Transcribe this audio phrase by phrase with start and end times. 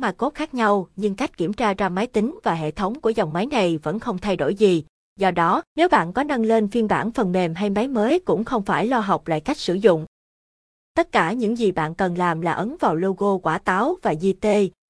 [0.00, 3.10] mà cốt khác nhau, nhưng cách kiểm tra RAM máy tính và hệ thống của
[3.10, 4.84] dòng máy này vẫn không thay đổi gì.
[5.18, 8.44] Do đó, nếu bạn có nâng lên phiên bản phần mềm hay máy mới cũng
[8.44, 10.06] không phải lo học lại cách sử dụng.
[10.94, 14.46] Tất cả những gì bạn cần làm là ấn vào logo quả táo và GT,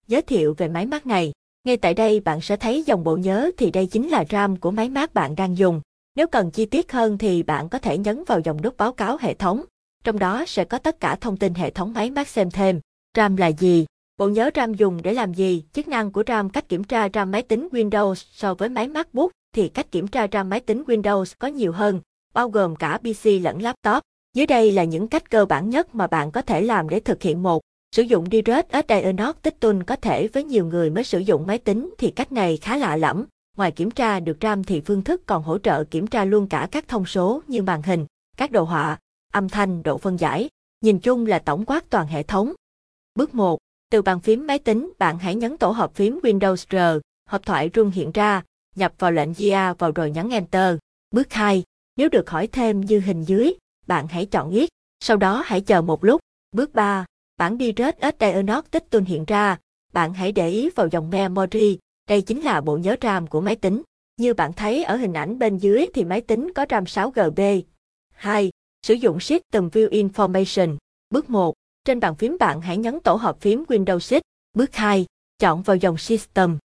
[0.06, 1.32] giới thiệu về máy mát này.
[1.64, 4.70] Ngay tại đây bạn sẽ thấy dòng bộ nhớ thì đây chính là RAM của
[4.70, 5.80] máy mát bạn đang dùng.
[6.14, 9.16] Nếu cần chi tiết hơn thì bạn có thể nhấn vào dòng nút báo cáo
[9.20, 9.64] hệ thống.
[10.04, 12.80] Trong đó sẽ có tất cả thông tin hệ thống máy mát xem thêm.
[13.16, 13.86] RAM là gì?
[14.18, 15.64] Bộ nhớ RAM dùng để làm gì?
[15.72, 19.30] Chức năng của RAM cách kiểm tra RAM máy tính Windows so với máy MacBook
[19.54, 22.00] thì cách kiểm tra RAM máy tính Windows có nhiều hơn,
[22.34, 24.02] bao gồm cả PC lẫn laptop.
[24.34, 27.22] Dưới đây là những cách cơ bản nhất mà bạn có thể làm để thực
[27.22, 27.62] hiện một.
[27.96, 31.94] Sử dụng DirectX Diagnostic Tool có thể với nhiều người mới sử dụng máy tính
[31.98, 33.24] thì cách này khá lạ lẫm.
[33.56, 36.68] Ngoài kiểm tra được RAM thì phương thức còn hỗ trợ kiểm tra luôn cả
[36.70, 38.98] các thông số như màn hình, các đồ họa,
[39.32, 40.48] âm thanh, độ phân giải.
[40.80, 42.52] Nhìn chung là tổng quát toàn hệ thống.
[43.14, 43.58] Bước 1.
[43.90, 47.70] Từ bàn phím máy tính, bạn hãy nhấn tổ hợp phím Windows R, hộp thoại
[47.74, 48.42] rung hiện ra,
[48.76, 50.76] nhập vào lệnh GA vào rồi nhấn Enter.
[51.10, 51.62] Bước 2.
[51.96, 53.54] Nếu được hỏi thêm như hình dưới,
[53.86, 54.68] bạn hãy chọn yes
[55.00, 56.20] sau đó hãy chờ một lúc.
[56.52, 57.04] Bước 3.
[57.36, 59.58] Bản DirectX Diagnostic Tool hiện ra,
[59.92, 63.56] bạn hãy để ý vào dòng Memory, đây chính là bộ nhớ RAM của máy
[63.56, 63.82] tính.
[64.16, 67.62] Như bạn thấy ở hình ảnh bên dưới thì máy tính có RAM 6GB.
[68.12, 68.50] 2.
[68.86, 70.76] Sử dụng System View Information.
[71.10, 71.54] Bước 1.
[71.84, 74.20] Trên bàn phím bạn hãy nhấn tổ hợp phím Windows Shift.
[74.54, 75.06] Bước 2.
[75.38, 76.58] Chọn vào dòng System.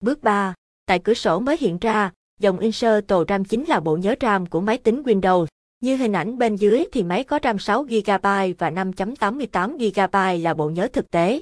[0.00, 0.54] Bước 3.
[0.86, 4.46] Tại cửa sổ mới hiện ra, dòng Insert tổ RAM chính là bộ nhớ RAM
[4.46, 5.46] của máy tính Windows.
[5.80, 10.88] Như hình ảnh bên dưới thì máy có RAM 6GB và 5.88GB là bộ nhớ
[10.92, 11.40] thực tế.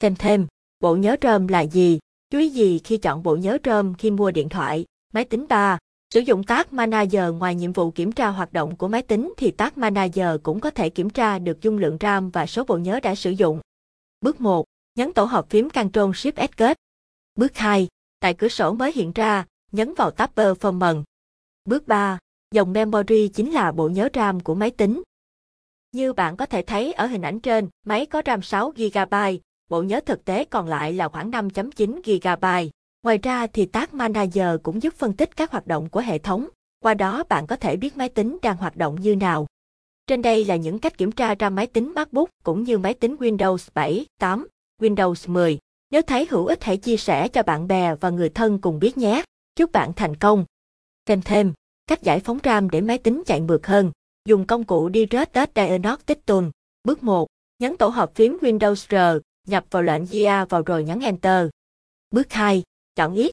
[0.00, 0.46] Xem thêm,
[0.80, 1.98] bộ nhớ RAM là gì?
[2.30, 5.78] Chú ý gì khi chọn bộ nhớ RAM khi mua điện thoại, máy tính 3?
[6.14, 9.50] Sử dụng Task Manager ngoài nhiệm vụ kiểm tra hoạt động của máy tính thì
[9.50, 13.00] Task Manager cũng có thể kiểm tra được dung lượng RAM và số bộ nhớ
[13.00, 13.60] đã sử dụng.
[14.20, 14.64] Bước 1.
[14.94, 16.76] Nhấn tổ hợp phím Ctrl Shift S kết.
[17.34, 17.88] Bước 2.
[18.20, 21.02] Tại cửa sổ mới hiện ra, nhấn vào tab Performance.
[21.64, 22.18] Bước 3.
[22.54, 25.02] Dòng Memory chính là bộ nhớ RAM của máy tính.
[25.92, 29.38] Như bạn có thể thấy ở hình ảnh trên, máy có RAM 6GB,
[29.68, 32.70] bộ nhớ thực tế còn lại là khoảng 5.9 GB.
[33.02, 36.48] Ngoài ra thì Task Manager cũng giúp phân tích các hoạt động của hệ thống,
[36.80, 39.46] qua đó bạn có thể biết máy tính đang hoạt động như nào.
[40.06, 43.16] Trên đây là những cách kiểm tra ra máy tính MacBook cũng như máy tính
[43.16, 44.48] Windows 7, 8,
[44.80, 45.58] Windows 10.
[45.90, 48.98] Nếu thấy hữu ích hãy chia sẻ cho bạn bè và người thân cùng biết
[48.98, 49.22] nhé.
[49.56, 50.44] Chúc bạn thành công.
[51.06, 51.52] Thêm thêm,
[51.86, 53.90] cách giải phóng RAM để máy tính chạy mượt hơn.
[54.28, 56.44] Dùng công cụ Direct Diagnostic Tool.
[56.84, 57.28] Bước 1.
[57.58, 61.48] Nhấn tổ hợp phím Windows R, nhập vào lệnh GA vào rồi nhấn Enter.
[62.10, 62.62] Bước 2.
[63.00, 63.30] Chọn ít.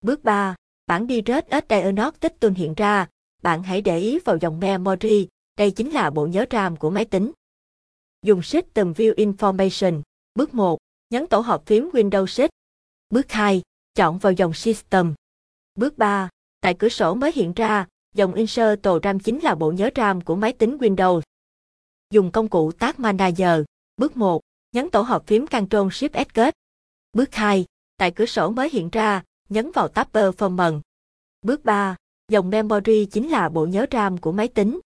[0.00, 0.54] Bước 3.
[0.86, 3.06] Bản DirectX Diagnostic Tool hiện ra,
[3.42, 7.04] bạn hãy để ý vào dòng Memory, đây chính là bộ nhớ RAM của máy
[7.04, 7.32] tính.
[8.22, 10.02] Dùng System View Information.
[10.34, 10.78] Bước 1.
[11.10, 12.48] Nhấn tổ hợp phím Windows Shift.
[13.10, 13.62] Bước 2.
[13.94, 15.14] Chọn vào dòng System.
[15.74, 16.28] Bước 3.
[16.60, 20.20] Tại cửa sổ mới hiện ra, dòng Insert tổ RAM chính là bộ nhớ RAM
[20.20, 21.20] của máy tính Windows.
[22.10, 23.60] Dùng công cụ Task Manager.
[23.96, 24.40] Bước 1.
[24.72, 26.54] Nhấn tổ hợp phím Ctrl Shift S kết.
[27.12, 27.64] Bước 2.
[28.00, 30.80] Tại cửa sổ mới hiện ra, nhấn vào tab Performance.
[31.42, 31.96] Bước 3.
[32.28, 34.80] Dòng Memory chính là bộ nhớ RAM của máy tính.